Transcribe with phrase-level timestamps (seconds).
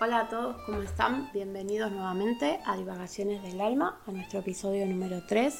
[0.00, 1.30] Hola a todos, ¿cómo están?
[1.32, 5.54] Bienvenidos nuevamente a Divagaciones del Alma, a nuestro episodio número 3.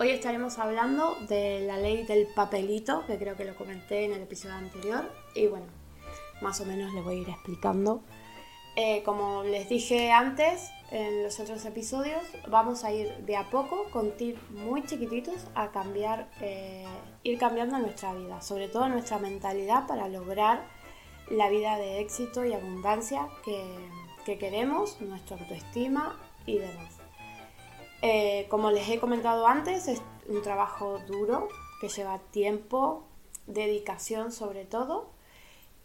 [0.00, 4.22] Hoy estaremos hablando de la ley del papelito, que creo que lo comenté en el
[4.22, 5.66] episodio anterior, y bueno,
[6.40, 8.02] más o menos les voy a ir explicando.
[8.76, 13.90] Eh, como les dije antes, en los otros episodios, vamos a ir de a poco,
[13.90, 16.84] con tips muy chiquititos, a cambiar, eh,
[17.24, 20.62] ir cambiando nuestra vida, sobre todo nuestra mentalidad para lograr
[21.30, 26.14] la vida de éxito y abundancia que, queremos, nuestra autoestima
[26.44, 26.98] y demás.
[28.02, 31.48] Eh, como les he comentado antes, es un trabajo duro
[31.80, 33.04] que lleva tiempo,
[33.46, 35.08] dedicación sobre todo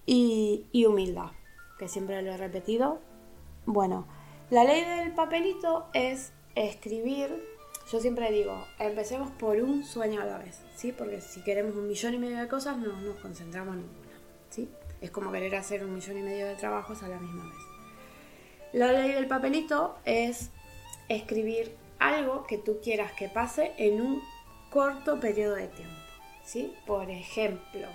[0.05, 1.31] y, humildad,
[1.79, 2.99] que siempre lo he repetido.
[3.65, 4.05] Bueno,
[4.49, 7.41] la ley del papelito es escribir,
[7.89, 10.91] yo siempre digo, empecemos por un sueño a la vez, ¿sí?
[10.91, 14.69] Porque si queremos un millón y medio de cosas no nos concentramos en ninguna, ¿sí?
[15.03, 17.61] Es como querer hacer un millón y medio de trabajos a la misma vez.
[18.71, 20.49] La ley del papelito es
[21.09, 24.21] escribir algo que tú quieras que pase en un
[24.69, 25.93] corto periodo de tiempo,
[26.45, 26.73] ¿sí?
[26.87, 27.89] Por ejemplo,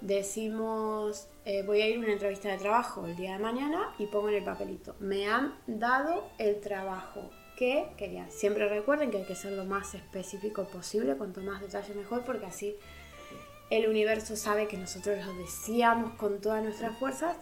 [0.00, 4.06] decimos, eh, voy a ir a una entrevista de trabajo el día de mañana y
[4.06, 8.28] pongo en el papelito, me han dado el trabajo que quería.
[8.28, 12.46] Siempre recuerden que hay que ser lo más específico posible, cuanto más detalle mejor, porque
[12.46, 12.76] así
[13.70, 17.36] el universo sabe que nosotros lo deseamos con todas nuestras fuerzas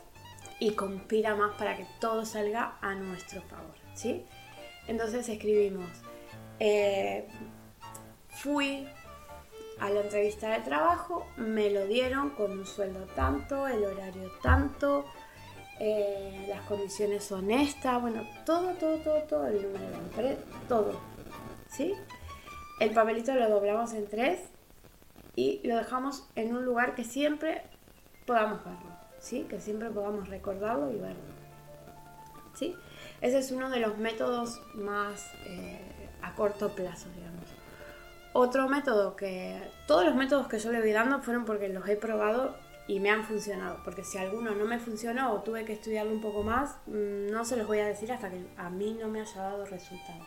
[0.58, 4.24] y conspira más para que todo salga a nuestro favor, ¿sí?
[4.88, 5.86] Entonces escribimos,
[6.58, 7.28] eh,
[8.28, 8.88] fui
[9.78, 15.04] a la entrevista de trabajo, me lo dieron con un sueldo tanto, el horario tanto,
[15.78, 20.38] eh, las condiciones honestas, bueno, todo, todo, todo, todo, el número de
[20.69, 20.98] todo.
[21.69, 21.94] ¿Sí?
[22.81, 24.41] El papelito lo doblamos en tres
[25.36, 27.62] y lo dejamos en un lugar que siempre
[28.26, 29.47] podamos verlo, ¿sí?
[29.48, 31.36] Que siempre podamos recordarlo y verlo.
[32.54, 32.74] ¿Sí?
[33.20, 35.78] Ese es uno de los métodos más eh,
[36.22, 37.44] a corto plazo, digamos.
[38.32, 39.60] Otro método que...
[39.86, 42.56] Todos los métodos que yo le voy dando fueron porque los he probado
[42.88, 43.80] y me han funcionado.
[43.84, 47.44] Porque si alguno no me funcionó o tuve que estudiarlo un poco más, mm, no
[47.44, 50.24] se los voy a decir hasta que a mí no me haya dado resultado.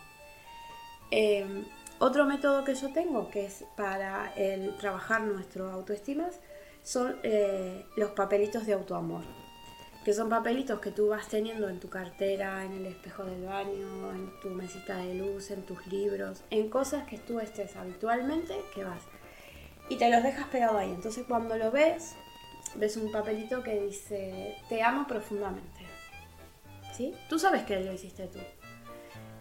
[1.12, 1.66] Em,
[2.00, 6.30] otro método que yo tengo, que es para el trabajar nuestro autoestima,
[6.84, 9.24] son eh, los papelitos de autoamor
[10.04, 14.12] que son papelitos que tú vas teniendo en tu cartera, en el espejo del baño,
[14.12, 18.84] en tu mesita de luz, en tus libros, en cosas que tú estés habitualmente que
[18.84, 19.04] vas.
[19.90, 20.90] Y te los dejas pegado ahí.
[20.90, 22.16] Entonces cuando lo ves,
[22.76, 25.86] ves un papelito que dice, te amo profundamente.
[26.94, 27.14] ¿Sí?
[27.28, 28.40] Tú sabes que lo hiciste tú.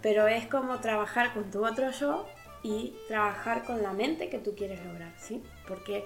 [0.03, 2.27] Pero es como trabajar con tu otro yo
[2.63, 5.43] y trabajar con la mente que tú quieres lograr, ¿sí?
[5.67, 6.05] Porque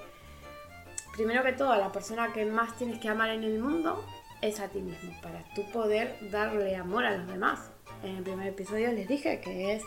[1.17, 4.05] primero que todo, la persona que más tienes que amar en el mundo
[4.41, 7.71] es a ti mismo, para tú poder darle amor a los demás.
[8.03, 9.83] En el primer episodio les dije que es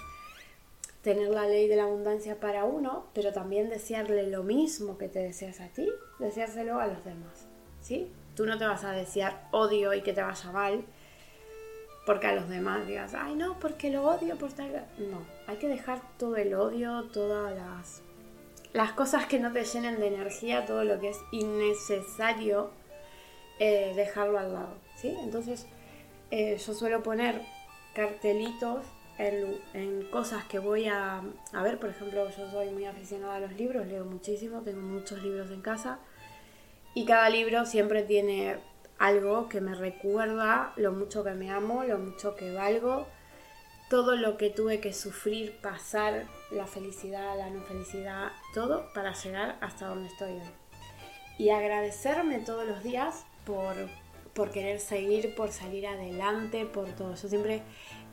[1.02, 5.20] tener la ley de la abundancia para uno, pero también desearle lo mismo que te
[5.20, 5.88] deseas a ti,
[6.20, 7.48] deseárselo a los demás.
[7.82, 8.12] ¿Sí?
[8.36, 10.86] Tú no te vas a desear odio y que te vaya mal
[12.06, 14.86] porque a los demás digas, ay no, porque lo odio por tal...
[14.98, 18.02] No, hay que dejar todo el odio, todas las,
[18.74, 22.70] las cosas que no te llenen de energía, todo lo que es innecesario
[23.60, 25.16] eh, dejarlo al lado, ¿sí?
[25.24, 25.66] Entonces
[26.30, 27.42] eh, yo suelo poner
[27.96, 28.86] cartelitos
[29.18, 31.22] en, cosas que voy a,
[31.54, 35.24] a, ver, por ejemplo, yo soy muy aficionada a los libros, leo muchísimo, tengo muchos
[35.24, 36.00] libros en casa
[36.94, 38.58] y cada libro siempre tiene
[38.98, 43.08] algo que me recuerda lo mucho que me amo, lo mucho que valgo,
[43.90, 49.58] todo lo que tuve que sufrir, pasar, la felicidad, la no felicidad, todo para llegar
[49.62, 50.52] hasta donde estoy hoy.
[51.38, 57.16] Y agradecerme todos los días por, querer seguir, por salir adelante, por todo.
[57.16, 57.62] Yo siempre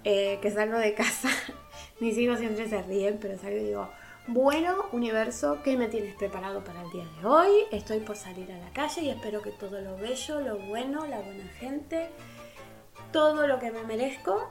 [0.04, 1.30] eh, que salgo de casa,
[2.00, 3.88] mis hijos siempre se ríen, pero salgo y digo,
[4.28, 7.50] bueno, universo, ¿qué me tienes preparado para el día de hoy?
[7.70, 11.20] Estoy por salir a la calle y espero que todo lo bello, lo bueno, la
[11.20, 12.08] buena gente,
[13.10, 14.50] todo lo que me merezco,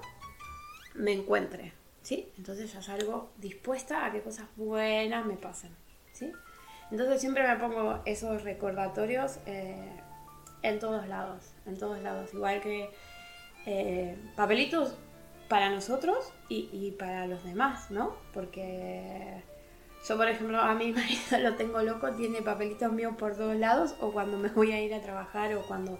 [0.95, 1.73] me encuentre.
[2.01, 2.31] ¿Sí?
[2.37, 5.75] Entonces ya salgo dispuesta a que cosas buenas me pasen.
[6.11, 6.31] ¿Sí?
[6.89, 10.01] Entonces siempre me pongo esos recordatorios eh,
[10.63, 12.33] en todos lados, en todos lados.
[12.33, 12.89] Igual que
[13.65, 14.95] eh, papelitos
[15.47, 18.15] para nosotros y, para los demás, ¿no?
[18.33, 19.43] Porque
[20.07, 23.95] yo, por ejemplo, a mi marido lo tengo loco, tiene papelitos míos por todos lados,
[23.99, 25.99] o cuando me voy a ir a trabajar, o cuando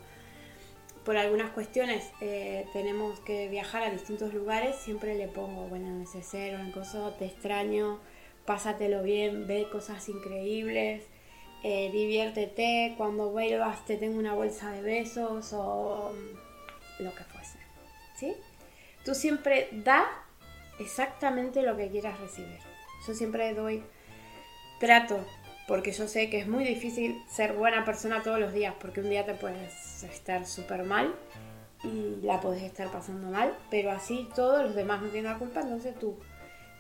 [1.04, 6.60] por algunas cuestiones eh, tenemos que viajar a distintos lugares, siempre le pongo, bueno, necesario,
[6.60, 8.00] en cosas, te extraño,
[8.46, 11.04] pásatelo bien, ve cosas increíbles.
[11.64, 16.12] Eh, diviértete, cuando vuelvas te tengo una bolsa de besos o
[17.00, 17.60] lo que fuese.
[18.16, 18.36] ¿Sí?
[19.06, 20.08] Tú siempre da
[20.80, 22.71] exactamente lo que quieras recibir.
[23.06, 23.84] Yo siempre doy,
[24.80, 25.26] trato,
[25.68, 29.10] porque yo sé que es muy difícil ser buena persona todos los días, porque un
[29.10, 31.16] día te puedes estar súper mal
[31.84, 35.62] y la podés estar pasando mal, pero así todos los demás no tienen la culpa,
[35.62, 36.20] entonces tú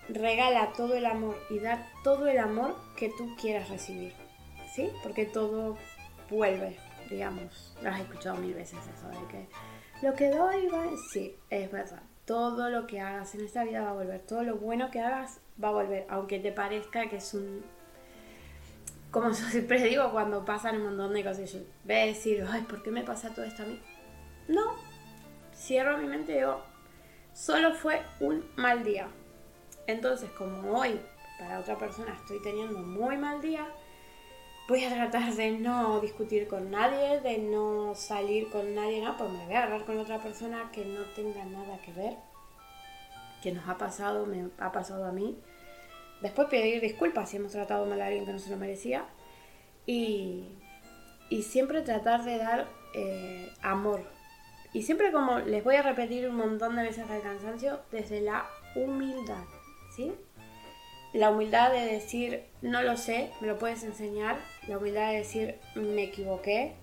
[0.09, 4.13] regala todo el amor y da todo el amor que tú quieras recibir,
[4.75, 4.89] ¿sí?
[5.03, 5.77] Porque todo
[6.29, 6.77] vuelve,
[7.09, 9.47] digamos, lo has escuchado mil veces eso de que
[10.05, 13.89] lo que doy va, sí, es verdad, todo lo que hagas en esta vida va
[13.89, 17.33] a volver, todo lo bueno que hagas va a volver, aunque te parezca que es
[17.33, 17.61] un
[19.11, 22.61] como yo siempre digo cuando pasan un montón de cosas, yo voy a decir, ay,
[22.61, 23.77] ¿por qué me pasa todo esto a mí?
[24.47, 24.75] No,
[25.53, 26.61] cierro mi mente y digo,
[27.33, 29.09] solo fue un mal día.
[29.85, 31.01] Entonces, como hoy
[31.37, 33.67] para otra persona estoy teniendo muy mal día,
[34.71, 39.29] voy a tratar de no discutir con nadie, de no salir con nadie, no, pues
[39.29, 42.15] me voy a agarrar con otra persona que no tenga nada que ver,
[43.43, 45.37] que nos ha pasado, me ha pasado a mí.
[46.21, 49.05] Después pedir disculpas si hemos tratado mal a alguien que no se lo merecía.
[49.85, 50.57] Y,
[51.29, 54.01] y siempre tratar de dar eh, amor
[54.73, 58.45] y siempre como les voy a repetir un montón de veces al cansancio, desde la
[58.75, 59.43] humildad,
[59.95, 60.13] ¿sí?
[61.13, 64.37] La humildad de decir, no lo sé, me lo puedes enseñar.
[64.67, 66.75] La humildad de decir, me equivoqué.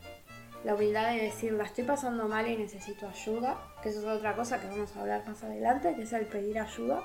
[0.64, 3.58] La humildad de decir, la estoy pasando mal y necesito ayuda.
[3.82, 6.58] Que eso es otra cosa que vamos a hablar más adelante, que es el pedir
[6.58, 7.02] ayuda.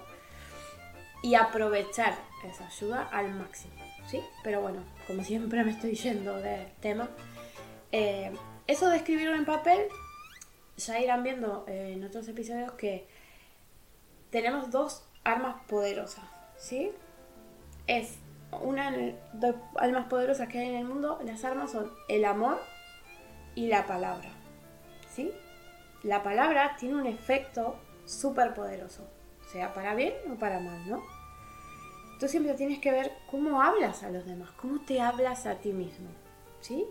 [1.22, 3.74] Y aprovechar esa ayuda al máximo,
[4.08, 4.20] ¿sí?
[4.44, 7.10] Pero bueno, como siempre me estoy yendo de tema.
[7.94, 8.34] Eh,
[8.68, 9.88] eso de escribirlo en papel
[10.78, 13.08] ya irán viendo eh, en otros episodios que
[14.30, 16.26] tenemos dos armas poderosas,
[16.58, 16.92] ¿sí?
[17.88, 18.18] Es
[18.62, 22.60] una de las armas poderosas que hay en el mundo, las armas son el amor
[23.56, 24.30] y la palabra,
[25.10, 25.32] ¿sí?
[26.04, 27.76] La palabra tiene un efecto
[28.06, 29.08] súper poderoso,
[29.52, 31.04] sea para bien o para mal, ¿no?
[32.20, 35.74] Tú siempre tienes que ver cómo hablas a los demás, cómo te hablas a ti
[35.74, 36.10] mismo,
[36.62, 36.86] ¿sí?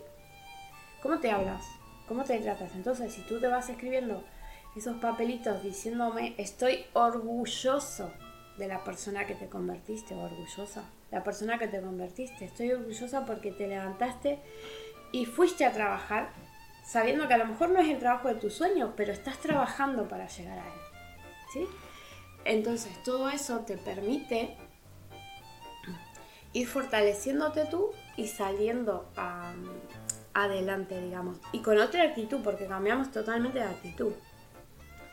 [1.03, 1.65] ¿Cómo te hablas?
[2.07, 2.75] ¿Cómo te tratas?
[2.75, 4.23] Entonces, si tú te vas escribiendo
[4.77, 8.11] esos papelitos diciéndome estoy orgulloso
[8.59, 13.53] de la persona que te convertiste, orgullosa, la persona que te convertiste, estoy orgullosa porque
[13.53, 14.39] te levantaste
[15.11, 16.31] y fuiste a trabajar
[16.85, 20.09] sabiendo que a lo mejor no es el trabajo de tu sueño, pero estás trabajando
[20.09, 20.81] para llegar a él.
[21.53, 21.67] ¿Sí?
[22.45, 24.57] Entonces, todo eso te permite
[26.53, 29.09] ir fortaleciéndote tú y saliendo
[30.35, 31.39] adelante, digamos.
[31.53, 34.13] Y con otra actitud, porque cambiamos totalmente de actitud.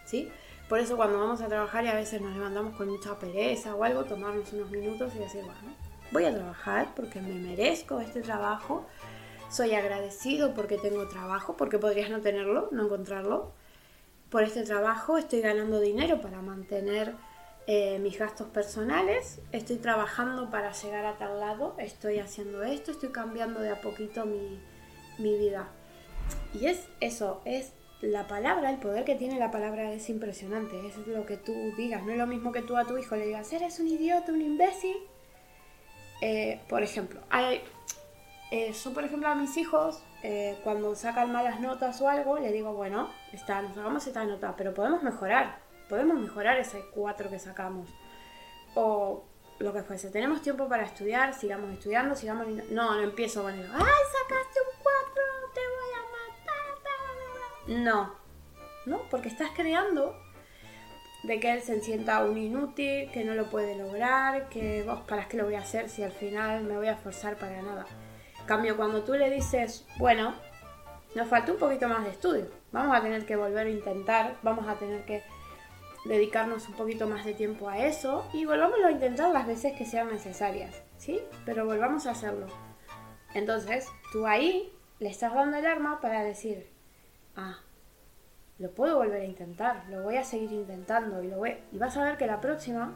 [0.05, 0.31] ¿Sí?
[0.69, 3.83] Por eso cuando vamos a trabajar y a veces nos levantamos con mucha pereza o
[3.83, 5.75] algo, tomarnos unos minutos y decir, bueno,
[6.11, 8.85] voy a trabajar porque me merezco este trabajo,
[9.49, 13.51] soy agradecido porque tengo trabajo, porque podrías no tenerlo, no encontrarlo.
[14.29, 17.15] Por este trabajo estoy ganando dinero para mantener
[17.65, 23.09] eh, mis gastos personales, estoy trabajando para llegar a tal lado, estoy haciendo esto, estoy
[23.09, 24.59] cambiando de a poquito mi,
[25.17, 25.67] mi vida.
[26.53, 30.79] Y es eso, es la palabra, el poder que tiene la palabra es impresionante.
[30.87, 32.03] Es lo que tú digas.
[32.03, 34.41] No es lo mismo que tú a tu hijo le digas, eres un idiota, un
[34.41, 34.97] imbécil.
[36.21, 37.61] Eh, por ejemplo, hay,
[38.51, 42.51] eh, yo por ejemplo a mis hijos, eh, cuando sacan malas notas o algo, le
[42.51, 45.59] digo, bueno, está, nos sacamos esta nota, pero podemos mejorar.
[45.87, 47.89] Podemos mejorar ese cuatro que sacamos.
[48.75, 49.23] O
[49.59, 50.09] lo que fuese.
[50.09, 52.47] Tenemos tiempo para estudiar, sigamos estudiando, sigamos...
[52.69, 53.65] No, no empiezo con el...
[53.65, 54.48] ¡Ay, sacaste
[57.69, 58.11] No,
[58.87, 60.19] no, porque estás creando
[61.21, 65.27] de que él se sienta un inútil, que no lo puede lograr, que vos para
[65.27, 67.85] qué lo voy a hacer si al final me voy a esforzar para nada.
[68.47, 70.33] cambio, cuando tú le dices, bueno,
[71.13, 74.67] nos falta un poquito más de estudio, vamos a tener que volver a intentar, vamos
[74.67, 75.21] a tener que
[76.05, 79.85] dedicarnos un poquito más de tiempo a eso y volvámoslo a intentar las veces que
[79.85, 81.19] sean necesarias, ¿sí?
[81.45, 82.47] Pero volvamos a hacerlo.
[83.35, 86.78] Entonces, tú ahí le estás dando el arma para decir,
[87.35, 87.59] ah,
[88.57, 91.57] lo puedo volver a intentar, lo voy a seguir intentando y, lo voy...
[91.71, 92.93] y vas a ver que la próxima,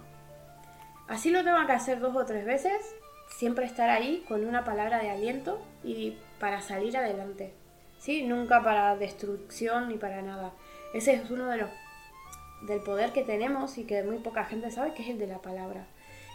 [1.08, 2.96] así lo tengo que hacer dos o tres veces,
[3.38, 7.54] siempre estar ahí con una palabra de aliento y para salir adelante,
[7.98, 8.24] ¿sí?
[8.24, 10.52] Nunca para destrucción ni para nada.
[10.94, 11.70] Ese es uno de los
[12.64, 15.42] del poder que tenemos y que muy poca gente sabe, que es el de la
[15.42, 15.86] palabra.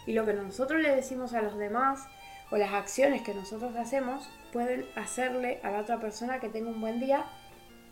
[0.07, 2.07] Y lo que nosotros le decimos a los demás
[2.51, 6.81] o las acciones que nosotros hacemos pueden hacerle a la otra persona que tenga un
[6.81, 7.27] buen día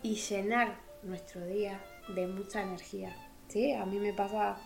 [0.03, 3.15] y llenar nuestro día de mucha energía.
[3.47, 3.73] ¿Sí?
[3.73, 4.57] A mí me pasa...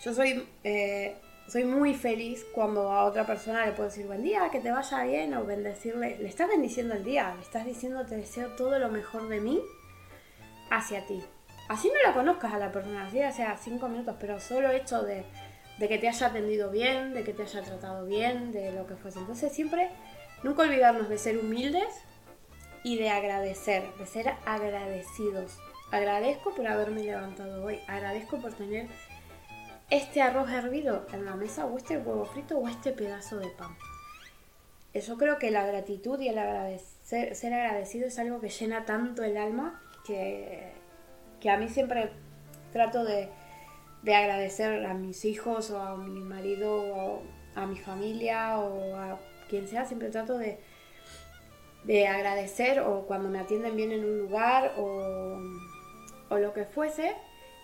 [0.00, 1.16] Yo soy, eh,
[1.48, 5.04] soy muy feliz cuando a otra persona le puedo decir buen día, que te vaya
[5.04, 6.18] bien o bendecirle.
[6.18, 9.62] Le estás bendiciendo el día, le estás diciendo te deseo todo lo mejor de mí
[10.70, 11.22] hacia ti.
[11.68, 15.24] Así no la conozcas a la persona, así sea cinco minutos, pero solo hecho de,
[15.78, 18.94] de que te haya atendido bien, de que te haya tratado bien, de lo que
[18.94, 19.18] fuese.
[19.18, 19.90] Entonces siempre,
[20.42, 22.04] nunca olvidarnos de ser humildes
[22.86, 25.58] y de agradecer, de ser agradecidos.
[25.90, 28.86] Agradezco por haberme levantado hoy, agradezco por tener
[29.90, 33.76] este arroz hervido en la mesa o este huevo frito o este pedazo de pan.
[34.94, 39.36] Yo creo que la gratitud y el ser agradecido es algo que llena tanto el
[39.36, 40.70] alma que,
[41.40, 42.10] que a mí siempre
[42.72, 43.28] trato de,
[44.04, 47.22] de, agradecer a mis hijos o a mi marido o
[47.56, 50.60] a mi familia o a quien sea, siempre trato de,
[51.86, 55.40] de agradecer o cuando me atienden bien en un lugar o,
[56.28, 57.14] o lo que fuese,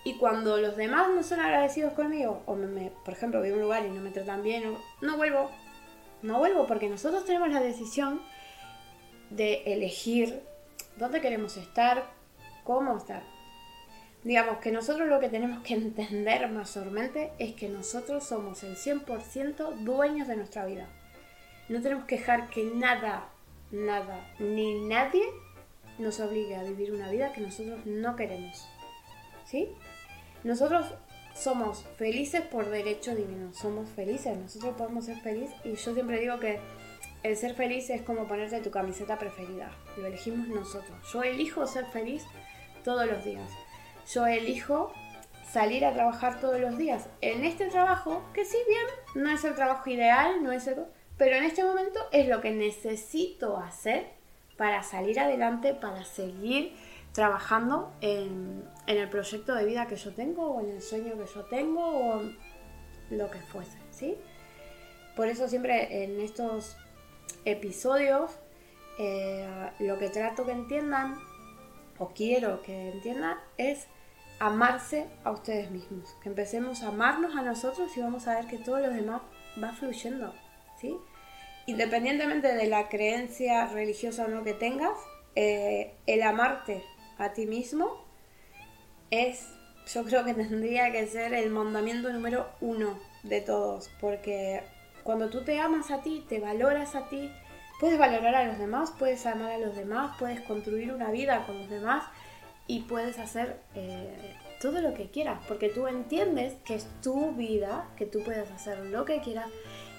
[0.04, 3.60] y cuando los demás no son agradecidos conmigo, o me, por ejemplo, voy a un
[3.60, 5.50] lugar y no me tratan bien, no vuelvo.
[6.22, 8.20] No vuelvo porque nosotros tenemos la decisión
[9.30, 10.42] de elegir
[10.96, 12.04] dónde queremos estar,
[12.64, 13.22] cómo estar.
[14.24, 19.78] Digamos que nosotros lo que tenemos que entender mayormente es que nosotros somos el 100%
[19.78, 20.88] dueños de nuestra vida.
[21.68, 23.28] No tenemos que dejar que nada,
[23.72, 25.24] nada, ni nadie
[25.98, 28.68] nos obligue a vivir una vida que nosotros no queremos.
[29.44, 29.68] ¿Sí?
[30.44, 30.86] Nosotros
[31.34, 36.38] somos felices por derecho divino, somos felices, nosotros podemos ser felices y yo siempre digo
[36.38, 36.60] que
[37.22, 40.98] el ser feliz es como ponerte tu camiseta preferida, lo elegimos nosotros.
[41.12, 42.24] Yo elijo ser feliz
[42.84, 43.50] todos los días,
[44.12, 44.92] yo elijo
[45.48, 49.54] salir a trabajar todos los días en este trabajo, que si bien no es el
[49.54, 50.66] trabajo ideal, no es
[51.22, 54.08] pero en este momento es lo que necesito hacer
[54.56, 56.74] para salir adelante, para seguir
[57.12, 61.44] trabajando en, el proyecto de vida que yo tengo o en el sueño que yo
[61.44, 62.22] tengo o
[63.10, 64.16] lo que fuese, ¿sí?
[65.14, 66.76] Por eso siempre en estos
[67.44, 68.32] episodios
[68.98, 69.48] eh,
[69.78, 71.20] lo que trato que entiendan
[71.98, 73.86] o quiero que entiendan es
[74.40, 78.58] amarse a ustedes mismos, que empecemos a amarnos a nosotros y vamos a ver que
[78.58, 79.22] todo lo demás
[79.62, 80.34] va fluyendo,
[80.80, 80.98] ¿sí?
[81.66, 84.96] Independientemente de la creencia religiosa o no que tengas,
[85.36, 86.82] eh, el amarte
[87.18, 88.04] a ti mismo
[89.10, 89.48] es,
[89.92, 94.62] yo creo que tendría que ser el mandamiento número uno de todos, porque
[95.04, 97.30] cuando tú te amas a ti, te valoras a ti,
[97.78, 101.58] puedes valorar a los demás, puedes amar a los demás, puedes construir una vida con
[101.58, 102.04] los demás
[102.66, 107.88] y puedes hacer eh, todo lo que quieras, porque tú entiendes que es tu vida,
[107.96, 109.48] que tú puedes hacer lo que quieras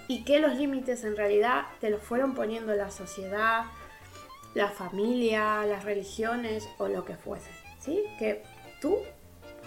[0.07, 3.65] y que los límites en realidad te los fueron poniendo la sociedad,
[4.53, 8.03] la familia, las religiones o lo que fuese, ¿sí?
[8.19, 8.43] Que
[8.81, 8.97] tú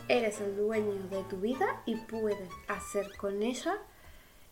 [0.08, 3.78] eres el dueño de tu vida y puedes hacer con ella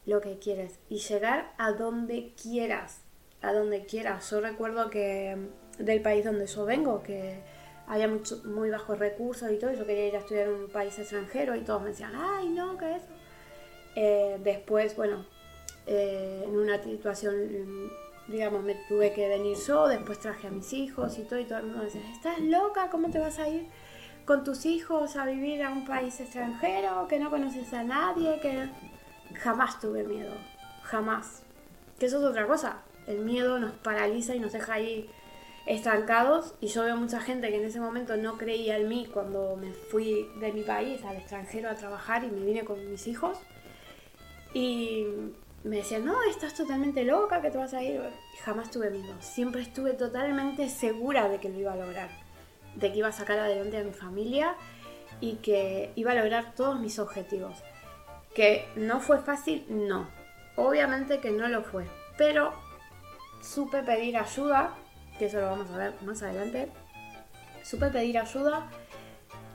[0.06, 3.02] lo que quieres y llegar a donde quieras,
[3.40, 4.30] a donde quieras.
[4.30, 7.40] Yo recuerdo que mm, del país donde yo vengo, que
[7.86, 10.98] había mucho, muy bajos recursos y todo, yo quería ir a estudiar en un país
[10.98, 13.12] extranjero y todos me decían, ay, no, ¿qué es eso?
[13.96, 15.24] Eh, después, bueno,
[15.86, 17.90] eh, en una situación
[18.26, 21.58] digamos, me tuve que venir yo, después traje a mis hijos y todo, y todo
[21.58, 22.88] el mundo decía, ¿estás loca?
[22.90, 23.66] ¿Cómo te vas a ir
[24.24, 28.70] con tus hijos a vivir a un país extranjero, que no conoces a nadie, que
[29.34, 30.32] jamás tuve miedo,
[30.82, 31.42] jamás.
[31.98, 35.10] Que eso es otra cosa, el miedo nos paraliza y nos deja ahí
[35.66, 39.56] estancados y yo veo mucha gente que en ese momento no creía en mí cuando
[39.56, 43.38] me fui de mi país al extranjero a trabajar y me vine con mis hijos
[44.52, 45.06] y
[45.64, 48.00] me decían, no, estás totalmente loca, que te vas a ir.
[48.44, 49.14] Jamás tuve miedo.
[49.21, 52.11] Siempre estuve totalmente segura de que lo iba a lograr.
[52.75, 54.56] De que iba a sacar adelante a mi familia
[55.21, 57.56] y que iba a lograr todos mis objetivos.
[58.35, 60.06] Que no fue fácil, no.
[60.56, 61.87] Obviamente que no lo fue.
[62.18, 62.52] Pero
[63.40, 64.75] supe pedir ayuda,
[65.18, 66.71] que eso lo vamos a ver más adelante.
[67.62, 68.68] Supe pedir ayuda,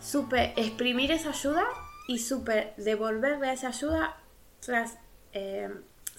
[0.02, 1.66] supe exprimir esa ayuda
[2.08, 4.18] y supe devolverle esa ayuda
[4.60, 4.98] tras
[5.34, 5.70] eh,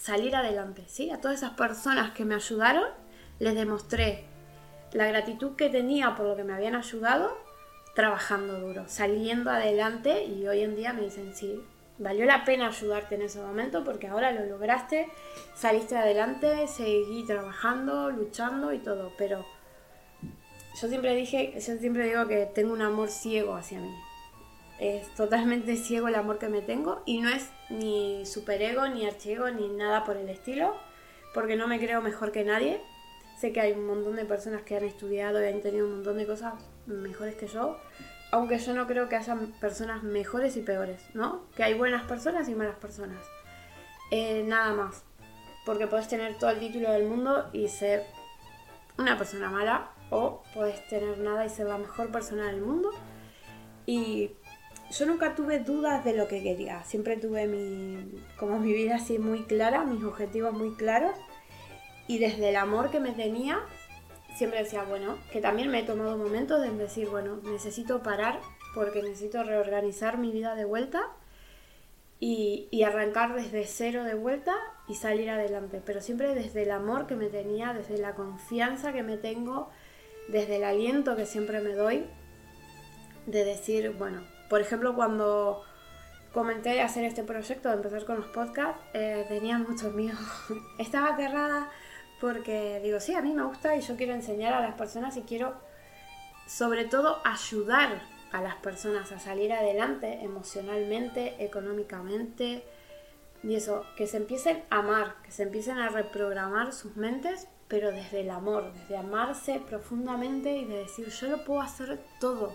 [0.00, 1.10] salir adelante, ¿sí?
[1.10, 2.84] A todas esas personas que me ayudaron,
[3.38, 4.24] les demostré
[4.92, 7.36] la gratitud que tenía por lo que me habían ayudado,
[7.94, 11.62] trabajando duro, saliendo adelante y hoy en día me dicen, sí,
[11.98, 15.08] valió la pena ayudarte en ese momento porque ahora lo lograste,
[15.54, 19.44] saliste adelante, seguí trabajando, luchando y todo, pero
[20.80, 23.94] yo siempre dije, yo siempre digo que tengo un amor ciego hacia mí,
[24.80, 29.50] es totalmente ciego el amor que me tengo y no es ni superego, ni archiego,
[29.50, 30.74] ni nada por el estilo,
[31.34, 32.80] porque no me creo mejor que nadie.
[33.38, 36.16] Sé que hay un montón de personas que han estudiado y han tenido un montón
[36.16, 36.54] de cosas
[36.86, 37.78] mejores que yo,
[38.32, 41.46] aunque yo no creo que haya personas mejores y peores, ¿no?
[41.56, 43.18] Que hay buenas personas y malas personas.
[44.10, 45.04] Eh, nada más,
[45.66, 48.06] porque puedes tener todo el título del mundo y ser
[48.96, 52.90] una persona mala o puedes tener nada y ser la mejor persona del mundo.
[53.86, 54.36] Y
[54.90, 59.18] yo nunca tuve dudas de lo que quería, siempre tuve mi, como mi vida así
[59.18, 61.12] muy clara, mis objetivos muy claros.
[62.08, 63.60] Y desde el amor que me tenía,
[64.34, 68.40] siempre decía, bueno, que también me he tomado momentos de decir, bueno, necesito parar
[68.74, 71.02] porque necesito reorganizar mi vida de vuelta
[72.18, 74.54] y, y, arrancar desde cero de vuelta
[74.88, 79.02] y salir adelante, pero siempre desde el amor que me tenía, desde la confianza que
[79.02, 79.70] me tengo,
[80.28, 82.04] desde el aliento que siempre me doy,
[83.26, 85.62] de decir, bueno, por ejemplo, cuando
[86.34, 90.18] comenté hacer este proyecto, empezar con los podcasts, eh, tenía mucho miedo.
[90.78, 91.70] Estaba aterrada
[92.20, 95.22] porque digo, sí, a mí me gusta y yo quiero enseñar a las personas y
[95.22, 95.54] quiero
[96.46, 98.02] sobre todo ayudar
[98.32, 102.64] a las personas a salir adelante emocionalmente, económicamente,
[103.44, 107.92] y eso, que se empiecen a amar, que se empiecen a reprogramar sus mentes, pero
[107.92, 112.52] desde el amor, desde amarse profundamente y de decir, yo lo puedo hacer todo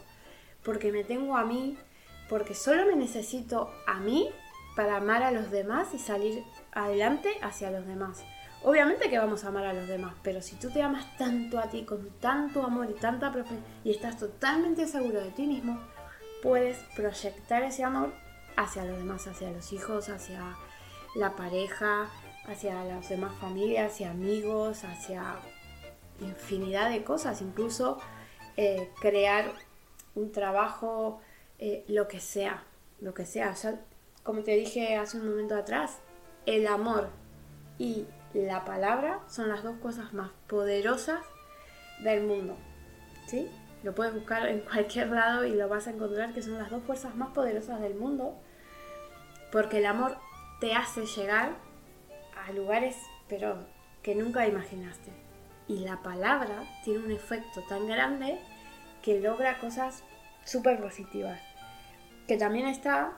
[0.66, 1.78] porque me tengo a mí,
[2.28, 4.30] porque solo me necesito a mí
[4.76, 6.44] para amar a los demás y salir
[6.74, 8.24] adelante hacia los demás.
[8.64, 11.70] Obviamente que vamos a amar a los demás, pero si tú te amas tanto a
[11.70, 13.32] ti, con tanto amor y tanta
[13.84, 15.80] y estás totalmente seguro de ti mismo,
[16.42, 18.12] puedes proyectar ese amor
[18.58, 20.58] hacia los demás, hacia los hijos, hacia
[21.16, 22.10] la pareja,
[22.48, 25.36] hacia las demás familias, hacia amigos, hacia
[26.22, 28.00] infinidad de cosas, incluso
[28.58, 29.54] eh, crear
[30.16, 31.20] un trabajo,
[31.60, 32.64] eh, lo que sea,
[33.02, 33.54] lo que sea.
[34.24, 36.00] como te dije hace un momento atrás,
[36.46, 37.10] el amor
[37.78, 41.22] y la palabra son las dos cosas más poderosas
[42.04, 42.58] del mundo.
[43.28, 43.50] ¿Sí?
[43.84, 46.84] Lo puedes buscar en cualquier lado y lo vas a encontrar que son las dos
[46.84, 48.36] fuerzas más poderosas del mundo.
[49.52, 50.18] Porque el amor
[50.60, 51.54] te hace llegar
[52.46, 53.58] a lugares, pero
[54.02, 55.12] que nunca imaginaste.
[55.68, 58.40] Y la palabra tiene un efecto tan grande
[59.06, 60.04] que logra cosas
[60.44, 61.40] súper positivas.
[62.28, 63.14] Que también está,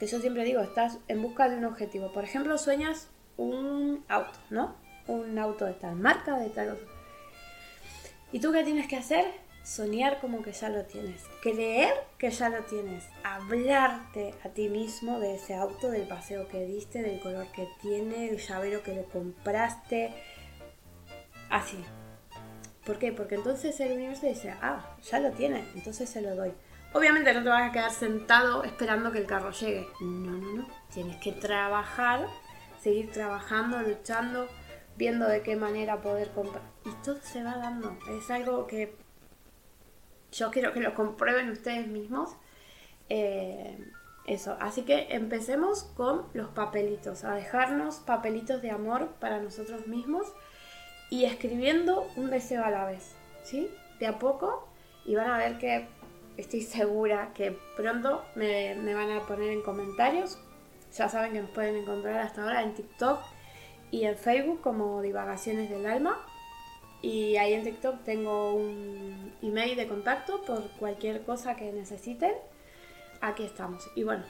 [0.00, 2.12] que yo siempre digo, estás en busca de un objetivo.
[2.12, 4.74] Por ejemplo, sueñas un auto, ¿no?
[5.06, 6.88] Un auto de tal marca, de tal otro.
[8.32, 9.24] ¿Y tú qué tienes que hacer?
[9.62, 11.22] Soñar como que ya lo tienes.
[11.42, 13.04] Creer que ya lo tienes.
[13.22, 18.30] Hablarte a ti mismo de ese auto, del paseo que diste, del color que tiene,
[18.30, 20.12] el llavero que le compraste.
[21.48, 21.84] Así.
[22.84, 23.12] ¿Por qué?
[23.12, 26.52] Porque entonces el universo dice, ah, ya lo tiene, entonces se lo doy.
[26.94, 29.88] Obviamente no te vas a quedar sentado esperando que el carro llegue.
[30.00, 30.68] No, no, no.
[30.92, 32.26] Tienes que trabajar,
[32.80, 34.48] seguir trabajando, luchando,
[34.96, 36.62] viendo de qué manera poder comprar.
[36.84, 37.96] Y todo se va dando.
[38.10, 38.94] Es algo que
[40.32, 42.36] yo quiero que lo comprueben ustedes mismos.
[43.08, 43.78] Eh,
[44.26, 50.32] eso, así que empecemos con los papelitos, a dejarnos papelitos de amor para nosotros mismos
[51.12, 53.68] y escribiendo un deseo a la vez, ¿sí?
[54.00, 54.66] De a poco
[55.04, 55.86] y van a ver que
[56.38, 60.38] estoy segura que pronto me, van a poner en comentarios.
[60.96, 63.20] Ya saben que nos pueden encontrar hasta ahora en TikTok
[63.90, 66.18] y en Facebook como Divagaciones del Alma.
[67.02, 72.32] Y ahí en TikTok tengo un email de contacto por cualquier cosa que necesiten.
[73.20, 73.86] Aquí estamos.
[73.94, 74.24] Y bueno,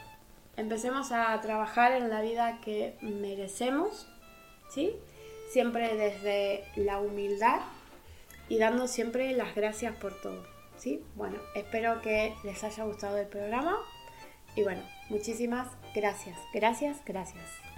[0.57, 4.09] empecemos a trabajar en la vida que merecemos,
[4.69, 4.97] ¿sí?
[5.53, 7.61] Siempre desde la humildad
[8.49, 10.45] y dando siempre las gracias por todo.
[10.79, 11.05] ¿sí?
[11.15, 13.77] Bueno, espero que les haya gustado el programa
[14.57, 17.72] y bueno, muchísimas gracias, gracias, gracias.